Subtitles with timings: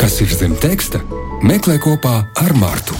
[0.00, 0.96] Kas ir zem teksta?
[1.44, 2.94] Meklē kopā ar Martu.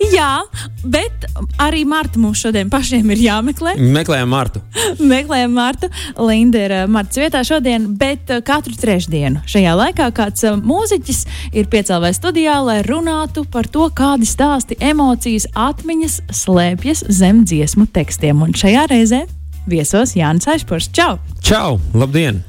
[0.00, 0.46] Jā,
[0.80, 1.26] bet
[1.60, 3.74] arī Marta mums šodien pašiem ir jāmeklē.
[3.98, 4.62] Meklējam Martu.
[4.96, 5.90] Meklējam Martu.
[6.16, 11.20] Linda ir uh, Martas vietā šodien, bet uh, katru trešdienu šajā laikā kāds uh, mūziķis
[11.52, 18.40] ir piecēlē studijā, lai runātu par to, kādi stāsti, emocijas, atmiņas slēpjas zem dziesmu tekstiem.
[18.48, 19.26] Un šajā reizē
[19.68, 20.88] viesos Jānis Aišpurs.
[20.96, 21.18] Čau!
[21.44, 21.76] Čau!
[21.92, 22.40] Labdien!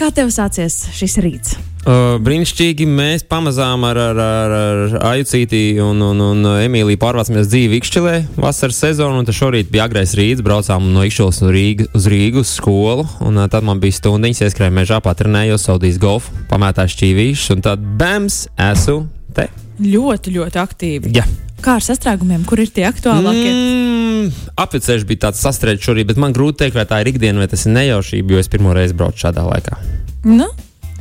[0.00, 1.58] Kā tev sācies šis rīts?
[1.86, 7.78] Uh, brīnišķīgi mēs pamazām ar, ar, ar, ar Aicīti un, un, un Emīliju pārvācāmies dzīvi
[7.78, 9.22] Ikšķilē vasaras sezonu.
[9.28, 13.06] Tad šorīt bija agrais rīts, braucām no Ikšķilas uz Rīgu, uz Rīgu uz skolu.
[13.22, 17.86] Un, uh, tad man bija stundiņas, ieskrēju mežā, patrenējos, saudījis golfu, pamētāju šķīvīšus un tad
[18.02, 19.04] bams, esmu
[19.38, 19.46] te.
[19.86, 21.14] Ļoti, ļoti aktīvi.
[21.14, 21.22] Ja.
[21.62, 23.48] Kā ar sastrēgumiem, kur ir tie aktuālākie?
[23.54, 24.28] Mm,
[24.60, 27.62] Apceļš bija tāds sastrēgts šorīt, bet man grūti pateikt, vai tā ir ikdiena vai tas
[27.66, 29.78] ir nejaušība, jo es pirmo reizi braucu šādā laikā.
[30.26, 30.50] Nu,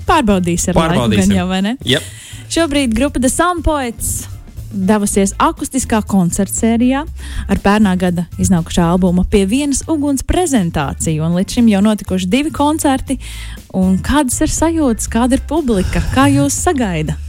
[0.08, 1.34] pārbaudīs ar laiku, Pārbaudīsim.
[1.34, 1.76] gan jau, vai ne?
[1.86, 2.14] Yep.
[2.56, 4.14] Šobrīd grupa The Soundpoets
[4.76, 7.06] devusies akustiskā koncerta sērijā
[7.48, 11.24] ar pērnā gada iznākušā albuma pie vienas uguns prezentāciju.
[11.24, 13.16] Un līdz šim jau notikuši divi koncerti.
[13.76, 17.22] Un kādas ir sajūtas, kāda ir publika, kā jūs sagaidat?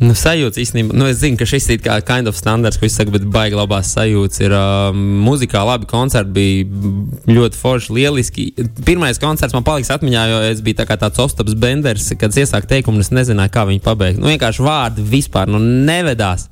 [0.00, 2.94] Nu, sajūta īstenībā, nu, es zinu, ka šis ir kā kind of standarts, ko es
[2.96, 4.40] saku, bet baigi labās sajūtas.
[4.40, 8.46] Ir uh, muzikā labi koncerti, bija ļoti forši, lieliski.
[8.86, 12.46] Pirmais koncerts man paliks atmiņā, jo es biju tā kā tāds Ostops Benders, kad es
[12.46, 14.22] iesāku teikumu, es nezināju, kā viņu pabeigt.
[14.22, 16.48] Nu, vienkārši vārdi vispār nu, nevedās.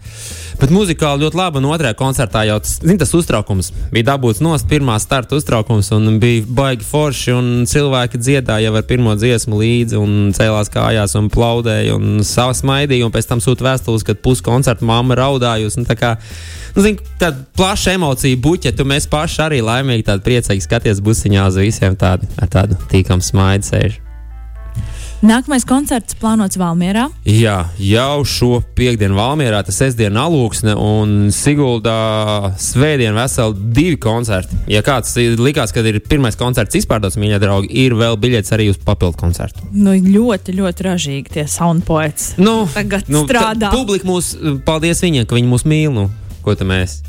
[0.59, 4.97] Bet muzikāli ļoti labi, un otrajā koncertā jau zin, tas uztraukums bija dabūts nost, pirmā
[4.99, 10.33] starta uztraukums, un bija baigi forši, un cilvēki dziedāja jau ar pirmo dziesmu līdzi, un
[10.35, 15.19] cēlās kājās, un plaudēja, un smaidīja, un pēc tam sūta vēstules, kad pusi koncerta mamma
[15.19, 15.83] raudājusi.
[15.83, 16.15] Nu, kā,
[16.77, 21.63] nu, zin, tāda plaša emocija buķetu, mēs paši arī laimīgi, tādi priecīgi skaties busiņā uz
[21.63, 24.08] visiem tādi, ar tādu tīkamu smaidu sēžu.
[25.19, 27.09] Nākamais koncerts plānots Valmjerā.
[27.27, 34.61] Jā, jau šo piekdienu Valmjerā, tas sestdiena alūksne un Siguldā svētdien veseli divi koncerti.
[34.71, 38.79] Ja kāds likās, ka ir pirmais koncerts izpārdots, mīļie draugi, ir vēl biļets arī uz
[38.79, 39.67] papildu koncertu.
[39.75, 42.37] Nu, ļoti, ļoti ražīgi tie soundpoets.
[42.39, 43.75] Nu, Tagad nu, strādā.
[43.75, 44.37] Publika mūs,
[44.69, 45.91] paldies viņiem, ka viņi mūs mīl.
[45.99, 46.11] Nu,
[46.47, 47.01] ko tad mēs?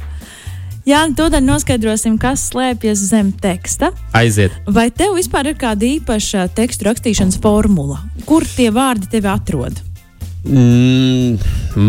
[0.90, 3.92] Jā, tūdaļ noskaidrosim, kas slēpjas zem teksta.
[4.18, 4.56] Aiziet!
[4.66, 8.00] Vai tev vispār ir kāda īpaša tekstu rakstīšanas formula?
[8.26, 9.84] Kur tie vārdi tevi atrod?
[10.40, 11.36] Mm,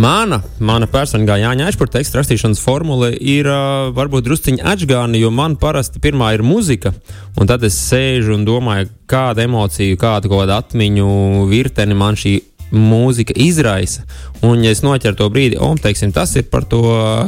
[0.03, 5.55] mana, mana personīgā Jāņa Ašpūra teksta rakstīšanas formula ir uh, varbūt drusciņā atgāna, jo man
[5.57, 6.93] parasti pirmā ir muzika,
[7.41, 12.37] un tad es sēžu un domāju, kāda emocija, kāda kaut kāda atmiņu virteni man šī
[12.71, 14.05] mūzika izraisa.
[14.47, 16.81] Un, ja es noķeru to brīdi, un teiksim, tas ir par to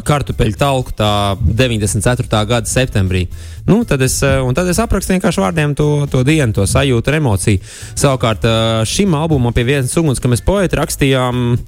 [0.06, 1.10] kartupeļu talku tā
[1.42, 2.42] 94.
[2.48, 3.26] gada septembrī.
[3.66, 7.62] Nu, tad, es, eh, tad es aprakstu vienkārši vārdiem to, to dienu, to sajūtu, emociju.
[7.94, 11.58] Savukārt eh, šim albumam pie vienas uguns, ka mēs poeti rakstījām,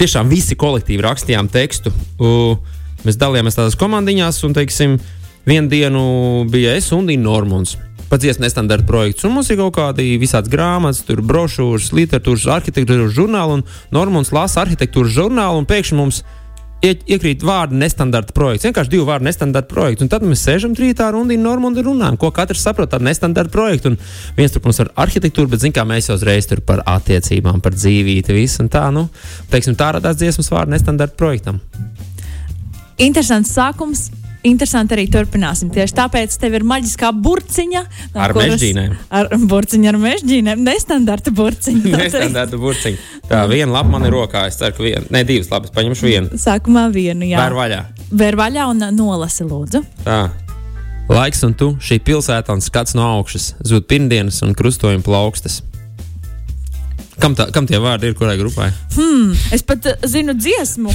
[0.00, 1.92] tiešām visi kolektīvi rakstījām tekstu.
[3.04, 4.96] Mēs dalījāmies tādās komandiņās, un, teiksim,
[5.44, 6.04] vienu dienu
[6.50, 7.76] bija es un Dīna Normons.
[8.10, 13.62] Pats nestandarta projekts, un mums ir kaut kādi visādi grāmatas, tur brošūras, literatūras, arhitektūras žurnāli,
[13.94, 16.22] Normons lasa arhitektūras žurnālu, un pēkšņi mums
[16.84, 18.66] ie- iekrīt vārdi nestandarta projekts.
[18.68, 20.04] Vienkārši divi vārdi nestandarta projekts.
[20.04, 23.52] Un tad mēs sēžam trījā ar Undīnu Normundu un runājam, ko katrs saprot par nestandarta
[23.52, 23.94] projektu.
[23.94, 23.98] Un
[24.36, 27.72] viens tur mums ar arhitektūru, bet zin, kā mēs jau uzreiz tur par attiecībām, par
[27.72, 28.84] dzīvību, visu un tā.
[28.94, 29.08] Nu,
[29.50, 31.60] teiksim, tā radās dziesmas vārdu nestandarta projektam.
[32.98, 34.10] Interesants sākums.
[34.44, 35.70] Interesanti arī turpināsim.
[35.72, 37.80] Tieši tāpēc tev ir maģiskā burciņa.
[38.14, 38.94] no Ar kuras- mežģīnēm.
[39.10, 40.60] Ar burciņu, ar mežģīnēm.
[40.66, 41.96] Nestandarta burciņa.
[41.96, 42.98] Nestandarta burciņa.
[43.30, 44.46] Tā viena lapa man ir rokā.
[44.46, 46.28] Es ceru, ka viena, ne divas lapas, paņemšu vienu.
[46.36, 47.40] Sākumā vienu, jā.
[47.40, 47.80] Vēr vaļā.
[48.12, 49.84] Vēr vaļā un nolasi, lūdzu.
[50.04, 50.22] Tā.
[51.08, 55.62] Laiks un tu, šī pilsēta un skats no augšas, zūd pirmdienas un krustojuma plaukstas.
[57.20, 58.70] Kam, tā, kam tie vārdi ir, kurai grupai?
[59.54, 60.90] Es pat uh, zinu dziesmu.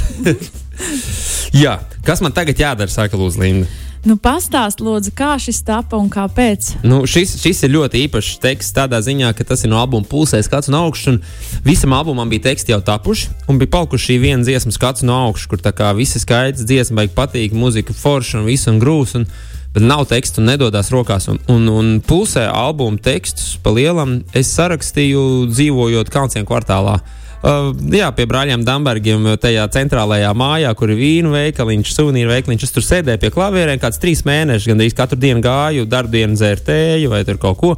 [1.64, 3.68] Jā, kas man tagad jādara, saka Lūdzu, Linda.
[4.08, 6.72] nu, pastāst, lūdzu, kā šis tapa un kāpēc.
[6.88, 10.40] Nu, šis, šis ir ļoti īpašs teksts tādā ziņā, ka tas ir no albuma pulsē
[10.46, 11.20] skats no augšas.
[11.66, 15.52] Visam albumam bija teksti jau tapuši, un bija palikuši šī viena dziesma skats no augšas,
[15.52, 19.16] kur tā kā visi skaidrs, dziesma vajag patīk, muzika forša un viss un grūs.
[19.20, 19.30] Un,
[19.70, 21.28] Bet nav teksta un nedodas rokās.
[21.30, 26.96] Un, un, un pulsē albuma tekstus pa lielam es sarakstīju dzīvojot Kalnciem kvartālā.
[26.98, 32.66] Uh, jā, pie brāļiem Dambergiem, tajā centrālajā mājā, kur ir vīnu veikaliņš, suvenīru veikaliņš.
[32.68, 37.24] Es tur sēdēju pie klavierēm, kāds trīs mēnešus, gandrīz katru dienu gāju, darbdienu dzērtēju vai
[37.28, 37.74] tur kaut ko.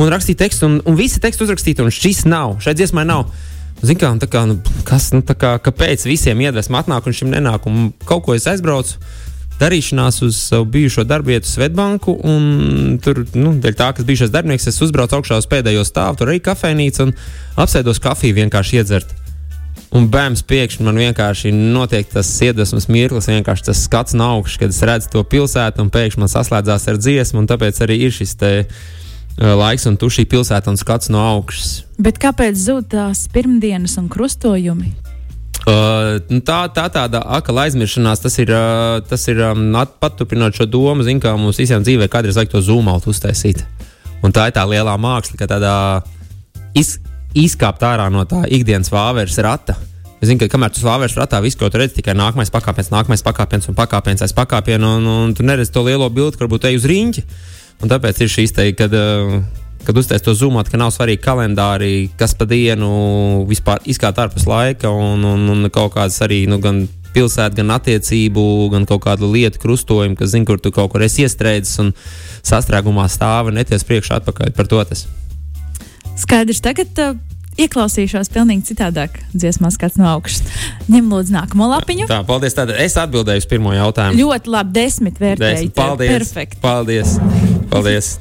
[0.00, 2.56] Un rakstīju tekstu, un, un visi teksti uzrakstīti, un šis nav.
[2.64, 3.28] Šai dziesmai nav.
[3.82, 7.66] Zin kā, kā, nu, kas, nu, kā, kāpēc visiem iedvesma atnāk un šim nenāk?
[7.68, 9.00] Un kaut ko es aizbraucu
[9.60, 12.16] darīšanās uz savu bijušo darbvietu Svetbanku.
[12.24, 16.32] un Tur, nu, dēļ tā, ka bijušais darbinieks, es uzbraucu augšā uz pēdējo stāvu, tur
[16.32, 17.12] arī kafejnīca un
[17.62, 19.18] apsēdos kafiju vienkārši iedzert.
[19.92, 24.72] Un bērns pēkšņi man vienkārši notiek tas iedvesmas mirklis, vienkārši tas skats no augšas, kad
[24.72, 28.32] es redzu to pilsētu, un pēkšņi man saslēdzās ar dziesmu, un tāpēc arī ir šis
[28.40, 31.82] te, uh, laiks, un tu šī pilsēta un skats no augšas.
[32.00, 34.94] Bet kāpēc zūd tās pirmdienas un krustojumi?
[35.62, 40.66] Uh, nu tā, tā tāda akla aizmiršanās, tas ir, uh, tas ir um, paturpinot šo
[40.66, 43.62] domu, zin, kā mums visiem dzīvē kādreiz vajag to zūmalt uztaisīt.
[44.26, 45.76] Un tā ir tā lielā māksla, ka tādā
[46.74, 46.96] iz,
[47.38, 49.78] izkāpt ārā no tā ikdienas vāveres rata.
[50.22, 53.66] Zinu, ka kamēr tu vāveres ratā visu, ko tu redzi, tikai nākamais pakāpiens, nākamais pakāpiens
[53.70, 56.86] un pakāpiens aiz pakāpiena, un, un tu neredzi to lielo bildi, kur varbūt ej uz
[56.90, 57.24] rīņķi.
[57.82, 59.40] Un tāpēc ir šīs te, kad, uh,
[59.86, 64.90] kad uztais to zumot, ka nav svarīgi kalendāri, kas pa dienu vispār izkāpt ārpus laika
[64.90, 69.60] un, un, un kaut kādas arī nu, gan pilsētu, gan attiecību, gan kaut kādu lietu
[69.62, 71.92] krustojumu, kas zina, kur tu kaut kur esi iestrēdzis un
[72.40, 74.80] sastrēgumā stāvi un neties priekšā atpakaļ par to.
[74.88, 75.04] Tas.
[76.22, 77.20] Skaidrs, tagad uh,
[77.60, 80.42] ieklausīšos pavisam citādāk dziesmās, kāds no augšas.
[80.92, 82.08] Ņem lūdzu nākamo lapiņu.
[82.10, 82.56] Tā, paldies.
[82.56, 84.20] Tātad es atbildēju uz pirmo jautājumu.
[84.20, 85.70] Ļoti labi, desmit vērtēji.
[85.70, 85.78] Desmit.
[85.78, 86.18] Paldies.
[86.18, 86.62] Perfekti.
[86.64, 87.16] Paldies.
[87.72, 88.14] paldies.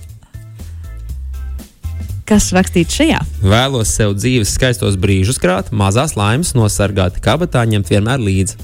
[2.32, 3.18] Kas rakstīts šajā?
[3.44, 8.56] Vēlos sev dzīves skaistos brīžus krāt, mazās laimes nosargāt, kabatā ņemt vienmēr līdzi.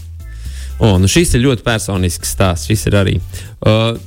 [0.79, 2.69] O, nu šis ir ļoti personisks stāsts.
[2.69, 3.17] Šis ir arī.
[3.59, 3.97] Uh,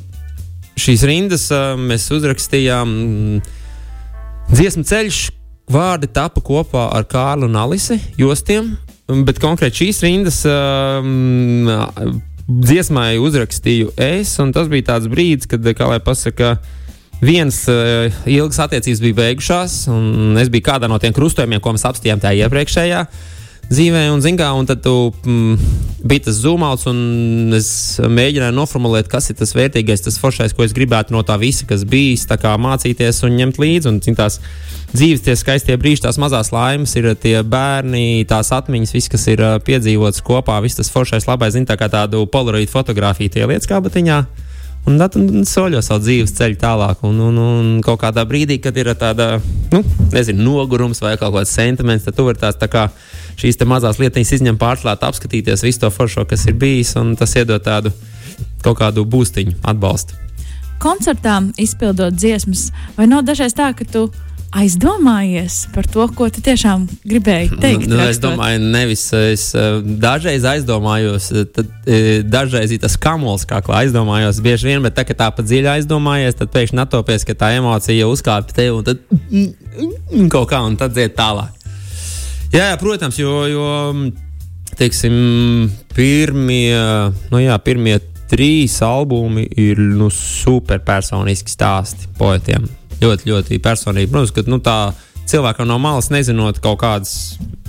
[0.81, 2.95] šīs rindas uh, mēs uzrakstījām.
[2.95, 3.43] Mm,
[4.49, 5.21] dziesmu ceļš,
[5.77, 8.73] vārdi tapa kopā ar Kārlu un Alisi jostiem,
[9.29, 11.69] bet konkrēti šīs rindas um,
[12.49, 16.57] dziesmai uzrakstīju es, un tas bija tāds brīdis, kad, kā lai pasaka,
[17.21, 21.85] Vienas uh, ilgas attiecības bija beigušās, un es biju kādā no tiem krustojumiem, ko mēs
[21.89, 23.05] apstājām tajā iepriekšējā
[23.71, 25.77] dzīvē, un, zingā, un tad tu, mm,
[26.11, 30.75] bija tas zumauts, un es mēģināju noformulēt, kas ir tas vērtīgais, tas foršais, ko es
[30.75, 33.91] gribētu no tā visa, kas bijis, mācīties un ņemt līdzi.
[33.93, 34.41] Un, zin, tās
[34.91, 39.45] dzīves, tie skaistie brīži, tās mazās laimes, ir tie bērni, tās atmiņas, viss, kas ir
[39.45, 43.71] uh, piedzīvots kopā, viss tas foršais, labais, zin, tā kā tādu polaroīdu fotografiju tie lietas
[43.71, 44.25] kābatiņā.
[44.89, 45.17] Un tad
[45.47, 47.03] soļo savu dzīves ceļu tālāk.
[47.07, 49.35] Un, un, un kaut kādā brīdī, kad ir tāda,
[49.75, 49.83] nu,
[50.15, 52.89] nezinu, nogurums vai kaut kāds sentiments, tad tu vari tās tā kā
[53.41, 57.63] šīs mazās lietiņas izņemt, pārklāt, apskatīties visu to foršo, kas ir bijis, un tas iedod
[57.65, 57.93] tādu
[58.65, 60.17] kaut kādu būstiņu atbalstu.
[60.81, 64.07] Koncertā izpildot dziesmas, vai nav dažreiz tā, ka tu
[64.57, 67.87] aizdomājies par to, ko tu tiešām gribēji teikt?
[67.91, 73.47] Nu, es domāju, nevis es eh, dažreiz aizdomājos, eh, tad eh, dažreiz ir tas kamols,
[73.49, 77.53] kā aizdomājos bieži vien, bet tā, tā pa dziļi aizdomājies, tad pēkšņi atopies, ka tā
[77.61, 79.05] emocija uzkāpj tev un tad
[80.35, 81.55] kaut kā un tad dzied tālāk.
[82.51, 83.69] Jā, jā protams, jo, jo
[84.81, 85.15] teiksim,
[85.95, 86.75] pirmie,
[87.31, 88.01] nu jā, pirmie
[88.31, 92.67] trīs albumi ir nu, superpersoniski stāsti poetiem
[93.03, 94.11] ļoti, ļoti personīgi.
[94.11, 94.77] Protams, ka nu, tā
[95.31, 97.15] cilvēkam no malas nezinot kaut kādas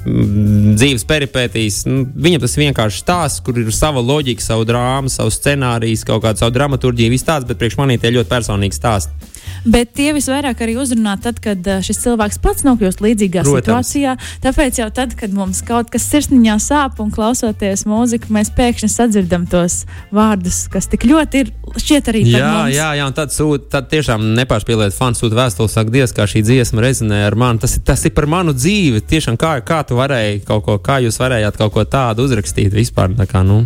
[0.06, 5.34] mm, dzīves peripētīs, nu, viņam tas vienkārši stāsts, kur ir sava loģika, savu drāmu, savu
[5.34, 9.31] scenāriju, kaut kādu savu dramaturgiju, viss tāds, bet priekš manī tie ļoti personīgi stāsti.
[9.62, 13.62] Bet tie visvairāk arī uzrunā tad, kad eh, šis cilvēks pats nokļūst līdzīgā Protams.
[13.62, 14.16] situācijā.
[14.42, 19.46] Tāpēc jau tad, kad mums kaut kas sirsniņā sāp un klausoties mūziku, mēs pēkšņi sadzirdam
[19.52, 22.74] tos vārdus, kas tik ļoti ir šķiet arī jā, mums.
[22.74, 26.42] Jā, jā, un tad, sūt, tad tiešām nepārspīlēt fanu sūta vēstuli, saka, Dievs, kā šī
[26.48, 27.62] dziesma rezonē ar mani.
[27.62, 29.04] Tas, tas ir par manu dzīvi.
[29.12, 33.14] Tiešām kā, kā tu varēji kaut ko, kā jūs varējāt kaut ko tādu uzrakstīt vispār.
[33.20, 33.66] Tā kā, nu.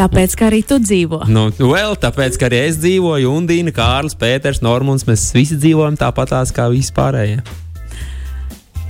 [0.00, 1.26] Tāpēc, ka arī tu dzīvo.
[1.28, 5.04] Nu, well, tāpēc, ka arī es dzīvoju, Undīna, Kārlis, Pēters, Normons.
[5.04, 7.42] Mēs visi dzīvojam tāpatās kā vispārējie.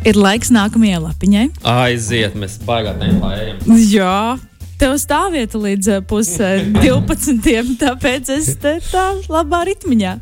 [0.06, 1.42] Ir laiks nākamajai lapiņai.
[1.66, 3.58] Aiziet, mēs baigām neplājam.
[3.90, 4.38] Jā.
[4.80, 7.74] Tev stāvvieta līdz eh, pusē 12.
[7.82, 10.14] tāpēc es te tā labā ritmiņā.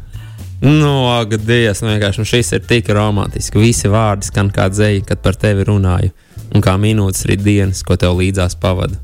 [0.64, 0.94] Nu,
[1.30, 3.60] gadies, nu vienkārši nu, šis ir tik romantiski.
[3.60, 6.10] Visi vārdi skan kā dzēja, kad par tevi runāju,
[6.48, 8.96] un kā minūtes ir dienas, ko tev līdzās pavadu.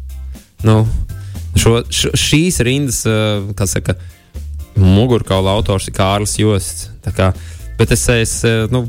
[0.67, 0.81] Nu,
[1.55, 3.95] Šo, š, šīs rindas, eh, kā saka,
[4.81, 6.91] mugurkaula autors ir Kārlis Josts.
[7.79, 8.85] Bet es, es eh, nu,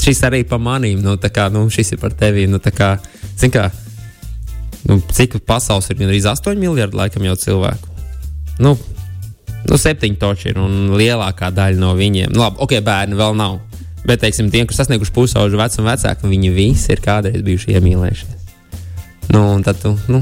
[0.00, 2.46] šis arī pa manīm, nu, kā, nu, šis ir par tevi.
[2.50, 2.94] Nu, kā,
[3.42, 3.66] kā,
[4.88, 7.92] nu, cik pasaules ir gandrīz 8 miljardi laikam jau cilvēku?
[8.62, 8.76] Nu,
[9.68, 12.32] nu, septiņi toči ir un lielākā daļa no viņiem.
[12.32, 13.60] Nu, labi, ok, bērni vēl nav.
[14.02, 18.40] Bet, teiksim, tie, kas sasnieguši pusauģu vecumu vecāku, viņi visi ir kādreiz bijuši iemīlējušies.
[19.30, 20.18] Nu, un tad tu, nu,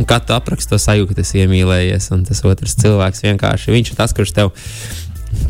[0.00, 3.92] Un kā tu apraksti to sajūtu, ka esi iemīlējies, un tas otrs cilvēks vienkārši viņš
[3.92, 4.54] ir tas, kurš tev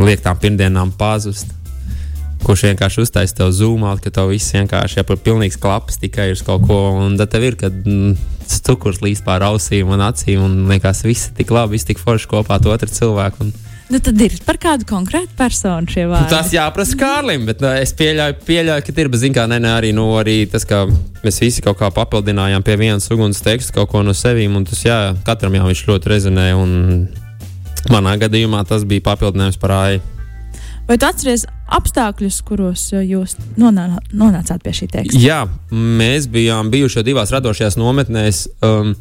[0.03, 1.55] liek tām pirmdienām pazust.
[2.43, 6.65] Kurš vienkārši uztaisīja tev zūmā, ka tev viss vienkārši ir pilnīgs klaps tikai uz kaut
[6.67, 6.81] ko.
[6.99, 8.17] Un tad tev ir, kad mm,
[8.67, 12.31] cukurs līdz pār ausīm un acīm, un liekas, viss ir tik labi, viss tik forši
[12.33, 13.47] kopā ar otru cilvēku.
[13.47, 16.29] Un Nu, tad ir par kādu konkrētu personu šie vārdi.
[16.29, 19.11] Nu, tas jāprasa Kārlim, bet nu, es pieļauju, pieļauju, ka ir.
[19.11, 20.85] Bet, zin, kā, ne, ne, arī, nu, arī tas, ka
[21.25, 24.85] mēs visi kaut kā papildinājām pie vienas uguns teksta kaut ko no sevīm, un tas,
[24.87, 26.47] jā, katram jau viņš ļoti rezonē.
[27.91, 30.01] Manā gadījumā tas bija papildinājums par AIE.
[30.87, 35.19] Vai tu atceries apstākļus, kuros jūs nonā, nonācāt pie šī teksta?
[35.19, 38.95] Jā, mēs bijām bijuši divās radošajās nometnēs um,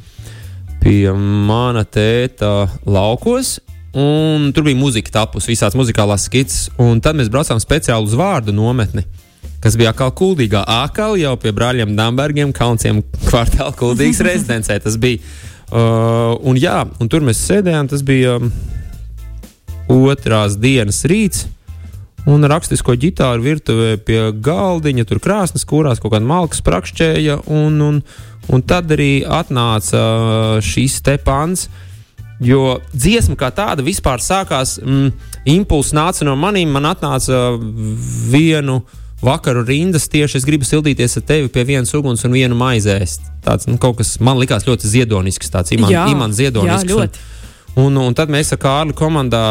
[0.82, 3.60] pie mana tēta laukos.
[3.94, 6.68] Un tur bija muzika tapusi, visādas muzikālās skices.
[6.78, 9.06] Un tad mēs braucām speciāli uz vārdu nometni,
[9.64, 14.78] kas bija kā kuldīgā ākal jau pie brāļiem Dambergiem, Kaunciem kvartāla kuldīgas rezidencē.
[14.84, 15.22] Tas bija.
[15.70, 18.54] Uh, un, jā, un tur mēs sēdējām, tas bija um,
[19.94, 21.48] otrās dienas rīts.
[22.30, 27.42] Un rakstisko ģitāru virtuvē pie galdiņa, tur krāsnes, kurās kaut kāda malka sprakšķēja.
[27.54, 28.02] Un, un,
[28.54, 31.86] un tad arī atnāca uh, šis te pants, uh,
[32.40, 35.12] Jo dziesma kā tāda vispār sākās, mm,
[35.52, 37.58] impulss nāca no maniem, man atnāca
[38.32, 38.80] vienu
[39.22, 43.28] vakaru rindas tieši es gribu sildīties ar tevi pie vienas uguns un vienu maizēst.
[43.44, 46.88] Tāds nu, kaut kas man likās ļoti ziedonisks, tāds imants ziedonisks.
[46.88, 47.20] Jā, ļoti.
[47.20, 47.39] Un,
[47.78, 49.42] Un, un tad mēs ar Kārli komandā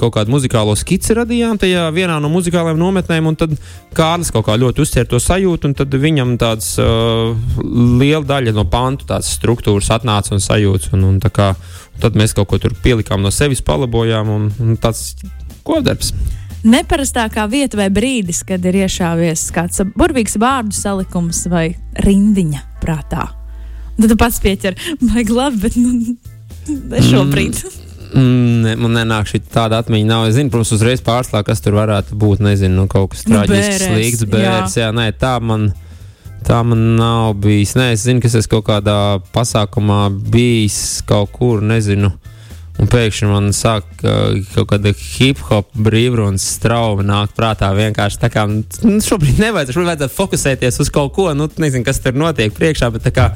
[0.00, 3.28] kaut kādu muzikālo skici radījām tajā vienā no muzikālajām nometnēm.
[3.38, 3.52] Tad
[3.96, 7.36] Kārlis kaut kā ļoti uztvēra to sajūtu, un tad viņam tāds uh,
[8.00, 10.94] liela daļa no pantu struktūras atnāca un sajūta.
[10.96, 11.52] Un, un kā,
[12.02, 15.12] tad mēs kaut ko tur pielikām no sevis, palabojām, un, un tāds
[15.66, 16.14] kopdarbs.
[16.66, 21.68] Neparastākā vieta vai brīdis, kad ir iešāvies kāds burvīgs vārdu salikums vai
[22.02, 23.28] rindiņa prātā.
[23.96, 24.74] Tad tu pats pieķer,
[25.12, 26.16] vai labi, bet nu,
[27.10, 27.60] šobrīd.
[28.16, 28.60] Mm.
[28.64, 30.08] Ne, man nenāk šī tāda atmiņa.
[30.08, 30.28] Nav.
[30.30, 32.44] Es zinu, protams, uzreiz pārslēgt, kas tur varētu būt.
[32.46, 34.78] Nezinu, nu, kaut kas nu, traģisks, nu, slikts, bērns.
[34.78, 34.88] Jā.
[34.88, 35.72] jā, nē, tā man.
[36.46, 37.72] Tā man nav bijis.
[37.74, 42.12] Nē, es zinu, ka es kaut kādā pasākumā bijis kaut kur, nezinu.
[42.76, 47.70] Un pēkšņi man sāk kaut kāda hip hop brīvrunas strauma nāk prātā.
[47.74, 52.02] Vienkārši tā kā nu, šobrīd nevajadzētu, šobrīd vajadzētu fokusēties uz kaut ko, nu, nezinu, kas
[52.04, 53.30] tur notiek priekšā, bet tā kā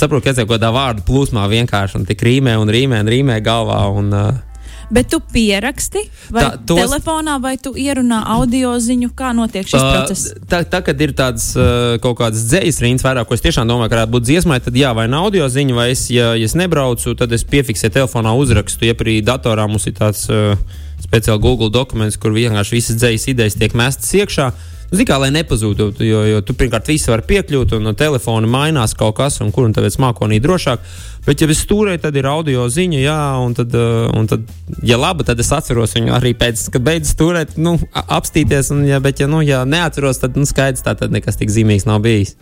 [0.00, 3.38] saprotu, ka es kaut kādā vārdu plūsmā vienkārši un tik rīmē un rīmē un rīmē
[3.44, 3.80] galvā.
[3.94, 4.54] Un, uh,
[4.92, 6.02] Bet tu pieraksti
[6.34, 6.78] vai tā, tos...
[6.82, 10.34] telefonā, vai tu ierunā audio ziņu, kā notiek šis uh, process?
[10.50, 13.90] Tā, tā kad ir tādas uh, kaut kādas dzīslas rindas, vairāk, ko es tiešām domāju,
[13.90, 16.56] ka varētu būt dziesmai, tad jā, vai nav audio ziņa, vai es, ja, ja es
[16.58, 18.90] nebraucu, tad es piefiksēju telefonā uzrakstu.
[18.90, 20.52] Ja arī datorā mums ir tāds uh,
[21.00, 24.52] speciāls Google dokuments, kur vienkārši visas dzīslas idejas tiek mestas iekšā.
[24.52, 28.48] Uh, Zini, kā lai nepazūtu, jo, jo tu pirmkārt visi var piekļūt, un no telefona
[28.50, 30.82] mainās kaut kas, un kur un tāpēc mākonī drošāk.
[31.24, 34.44] Bet, ja viss stūrē, tad ir audio ziņa, jā, un tad, uh, un tad
[34.84, 39.00] ja labi, tad es atceros viņu arī pēc, kad beidzu stūrēt, nu, apstīties, un, ja,
[39.04, 42.36] bet, ja, nu, ja neatceros, tad, nu, skaidrs, tā tad nekas tik zīmīgs nav bijis.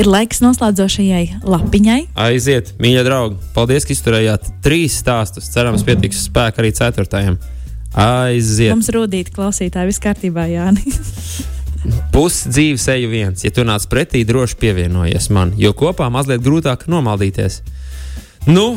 [0.00, 2.02] Ir laiks noslēdzošajai lapiņai.
[2.24, 3.40] Aiziet, mīļie draugi!
[3.56, 5.50] Paldies, ka izturējāt trīs stāstus.
[5.52, 7.36] Cerams, pietiks spēka arī ceturtajam.
[7.98, 8.70] Aiziet.
[8.70, 10.86] Mums rūtīt klausītāji, viss kārtībā, Jāni.
[12.10, 13.44] Pusi dzīves eju viens.
[13.44, 17.60] Ja tu nāc pretī, droši pievienojies man, jo kopā mazliet grūtāk nomaldīties.
[18.50, 18.74] Nu,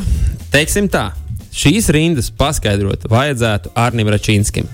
[0.53, 1.09] teiksim tā,
[1.55, 4.69] šīs rindas paskaidrot vajadzētu Arnim Račīnskim.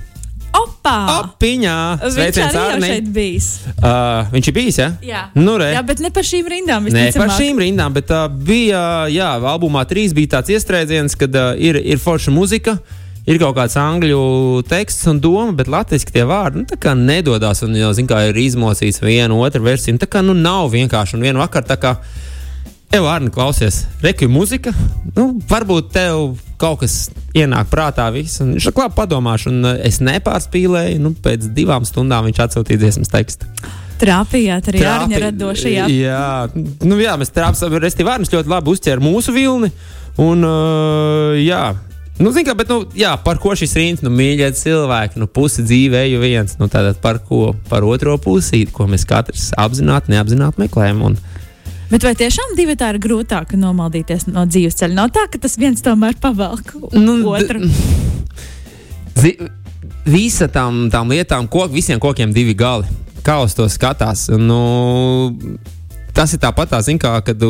[0.60, 0.96] Opa!
[1.22, 1.78] Opiņā!
[2.04, 3.10] Sveiciens Arnim!
[3.16, 4.92] Uh, viņš ir bijis, ja?
[5.06, 5.72] Jā, nu, re.
[5.78, 6.90] jā bet ne par šīm rindām.
[6.92, 8.82] Ne par šīm rindām, bet uh, bija,
[9.14, 12.76] jā, albumā trīs bija tāds iestrēdziens, kad uh, ir, ir forša muzika.
[12.76, 14.22] Uh, ir kaut kāds angļu
[14.70, 17.64] teksts un doma, bet latviešu tie vārdi nu, nedodas.
[17.66, 19.96] Un jau zina, kā ir izmocīts viena otra versija.
[19.96, 21.68] Nu, tā kā nu, nav vienkārši un viena vakar.
[22.90, 24.72] Tev, Arni, klausies, reku mūzika.
[25.14, 28.08] Nu, varbūt tev kaut kas ienāk prātā.
[28.16, 30.98] Viss, viņš klāp padomāšu, un eh, es nepārspīlēju.
[31.04, 33.50] Nu, pēc divām stundām viņš atsūtīja dziesmas tekstu.
[34.00, 35.86] Trāpījāt arī Arņa radošajā.
[35.92, 37.78] Jā, nu, jā mēs trāpījām.
[37.84, 39.70] Restīvi Arnis ļoti labi uzķēra mūsu vilni.
[40.20, 41.62] Un, uh, jā,
[42.20, 46.02] Nu, kā, bet, nu, jā, par ko šis rīns, nu, mīļie cilvēki, nu, pusi dzīve
[46.04, 51.00] eju viens, nu, tātad par ko, par otro pusīti, ko mēs katrs apzināti, neapzināti meklējam.
[51.08, 51.16] Un...
[51.90, 54.98] Bet vai tiešām divi tā ir grūtāk nomaldīties no dzīves ceļa?
[55.00, 57.64] Nav tā, ka tas viens tomēr pavelk nu, otru.
[60.10, 62.88] Visa tam, tam lietām, kok, visiem kokiem divi gali.
[63.24, 64.28] Kā uz to skatās?
[64.32, 64.60] Nu,
[66.20, 67.48] Tas ir tāpat, tā, zin, kā, kad tu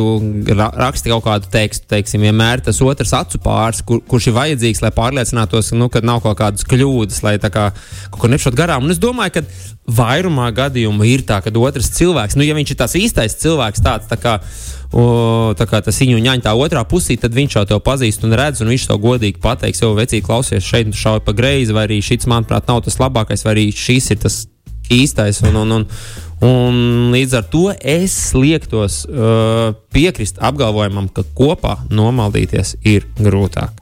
[0.54, 4.92] raksti kaut kādu tekstu, teiksim, vienmēr tas otrs acu pāris, kur, kurš ir vajadzīgs, lai
[4.94, 7.64] pārliecinātos, nu, ka nav kaut kādas kļūdas, lai kā,
[8.12, 8.86] kaut ko nepšot garām.
[8.86, 9.42] Un es domāju, ka
[9.98, 14.06] vairumā gadījumu ir tā, ka otrs cilvēks, nu, ja viņš ir tas īstais cilvēks, tāds
[14.12, 14.38] tā kā.
[14.90, 15.02] O,
[15.54, 18.62] tā kā tas viņa ņēma tā otrā pusē, tad viņš jau to pazīst un redz,
[18.62, 22.26] un viņš to godīgi pateiks, jau vecīgi klausies, šeit šauj pa greizi, vai arī šis,
[22.30, 24.40] manuprāt, nav tas labākais, vai arī šis ir tas
[24.90, 25.42] īstais.
[25.46, 25.86] Un, un, un,
[26.40, 33.76] Un līdz ar to es liektos uh, piekrist apgalvojumam, ka kopā nomaldīties ir grūtāk.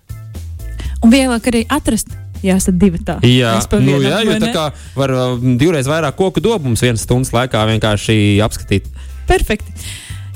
[1.05, 2.11] Un vieglāk arī atrast
[2.43, 3.19] esat divi tā.
[3.27, 4.67] Jā, nu, jā jo tā kā
[4.99, 8.87] var uh, divreiz vairāk koku dobums vienas stundas laikā vienkārši apskatīt.
[9.31, 9.75] Perfekti.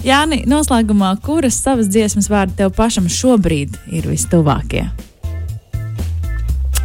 [0.02, 4.88] Jāni, noslēgumā, kuras savas dziesmas vārdi tev pašam šobrīd ir vistuvākie?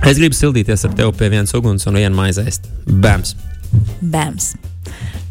[0.06, 2.70] Es gribu sildīties ar tevi pie vienas uguns un vienu maizēst.
[2.86, 3.34] Bēms!
[4.02, 4.54] Bēms!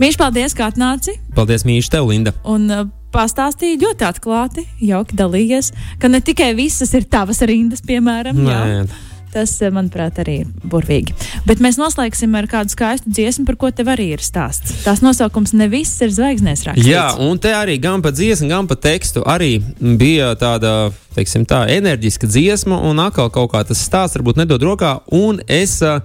[0.01, 1.17] Mīļš, paldies, ka atnāci!
[1.37, 2.35] Paldies, Mīļš, tev, Linda!
[2.45, 2.87] Un, uh,
[3.17, 5.73] pastāstīja ļoti atklāti, jauki dalījies,
[6.03, 8.41] ka ne tikai visas ir tavas rindas, piemēram.
[8.47, 8.57] Nē.
[8.57, 8.89] Jā.
[9.37, 11.13] Tas, eh, manuprāt, arī ir burvīgi.
[11.45, 14.73] Bet mēs noslēgsim ar kādu skaistu dziesmu, par ko tev arī ir stāsts.
[14.85, 16.89] Tās nosaukums ne viss ir zvaigznēs rakstīts.
[16.89, 21.67] Jā, un te arī gan pa dziesmu, gan pa tekstu arī bija tāda, teiksim, tā
[21.69, 26.01] enerģiska dziesma, un atkal kaut kā tas stāsts varbūt nedod rokā, un es uh,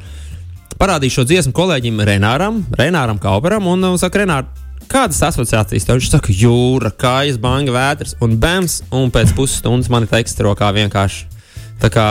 [0.79, 4.47] parādīšu šo dziesmu kolēģim Renāram, Renāram Kauperam, un uh, saka, Renār,
[4.91, 5.99] kādas asociācijas tev?
[5.99, 10.71] Viņš saka, jūra, kājas, banga, vētras un bēns, un pēc pusstundas man ir teksts rokā
[10.77, 11.27] vienkārši.
[11.81, 12.07] Tā kā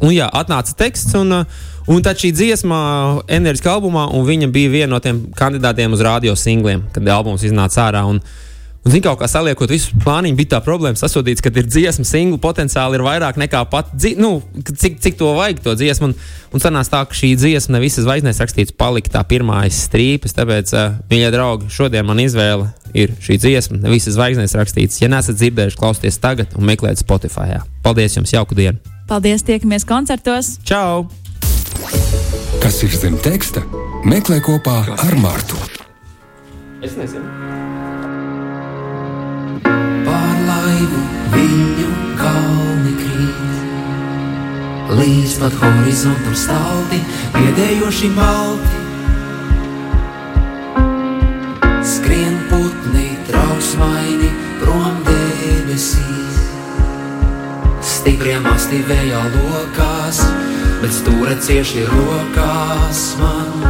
[0.00, 1.42] Un jā, atnāca teksts, un,
[1.90, 2.76] un tad šī dziesma
[3.28, 7.84] enerģiskā albumā, un viņa bija viena no tiem kandidātiem uz radio singliem, kad albums iznāca
[7.84, 8.06] ārā.
[8.08, 8.22] Un,
[8.80, 12.96] Un, zin, kā saliekot visu plāniņu, bija tā problēma sasodīts, ka ir dziesma, singla potenciāli
[12.96, 16.08] ir vairāk nekā pat, nu, cik, cik to vajag, to dziesmu.
[16.08, 16.14] Un,
[16.56, 20.32] un sanās tā, ka šī dziesma ne visas zvaigznēs rakstīts, palika tā pirmā strīpas.
[20.38, 25.02] Tāpēc, uh, mīļie draugi, šodien man izvēle ir šī dziesma, ne visas zvaigznēs rakstīts.
[25.04, 27.50] Ja neesat dzirdējuši, klausieties tagad un meklējiet Spotify.
[27.52, 27.62] Jā.
[27.84, 28.80] Paldies jums, jauku dienu!
[29.12, 30.54] Paldies, tiekamies koncertos!
[30.64, 31.04] Čau!
[32.64, 33.60] Kas ir zem teksta?
[34.08, 35.60] Meklē kopā ar Mārtu.
[36.80, 37.59] Es nezinu.
[41.32, 43.62] Viņu kalni krīt,
[44.98, 47.00] līdz pat horizontam stalti,
[47.34, 48.78] pēdējoši malti.
[51.90, 56.44] Skrien putni trauksmaini prom debesīs.
[57.94, 60.22] Stipriem masti vējā lokās,
[60.84, 63.69] bet stūra cieši rokās man.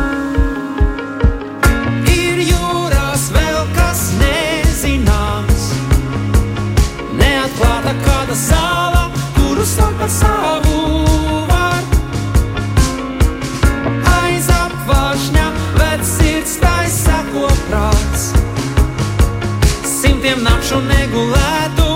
[20.31, 21.87] Simtiem nakšu negulētu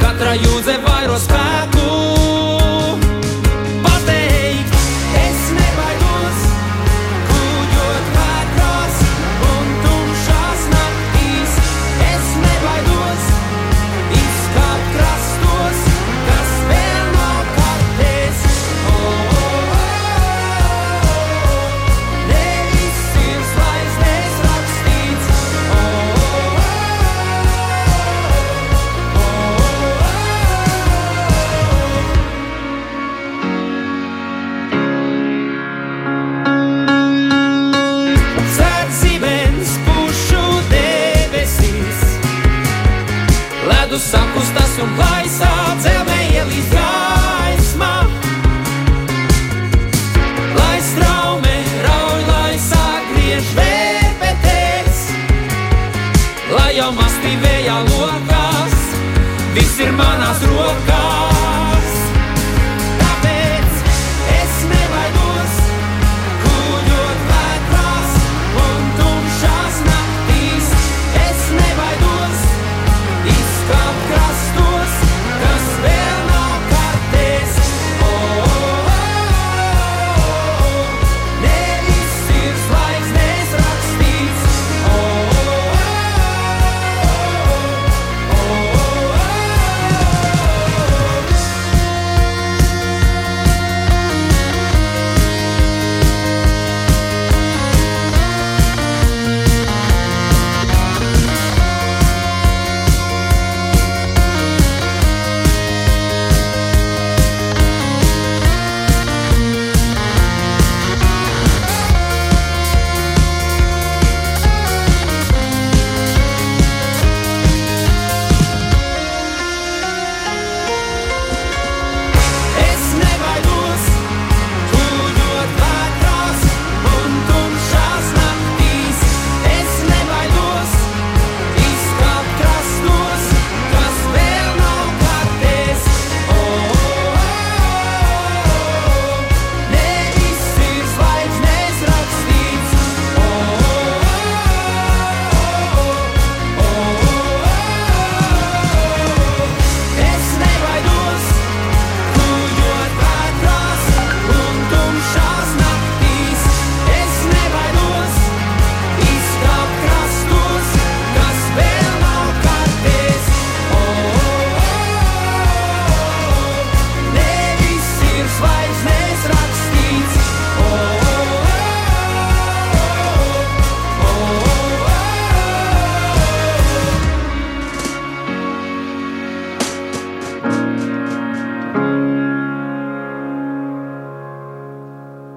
[0.00, 1.77] katra jūdze vairo spēku.